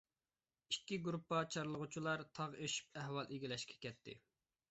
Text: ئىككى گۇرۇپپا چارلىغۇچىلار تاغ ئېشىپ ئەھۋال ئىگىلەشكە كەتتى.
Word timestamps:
ئىككى 0.75 0.97
گۇرۇپپا 1.07 1.41
چارلىغۇچىلار 1.55 2.23
تاغ 2.39 2.57
ئېشىپ 2.67 2.99
ئەھۋال 3.01 3.31
ئىگىلەشكە 3.37 3.79
كەتتى. 3.87 4.19